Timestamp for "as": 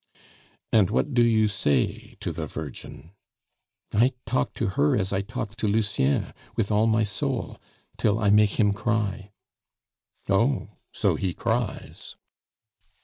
4.97-5.13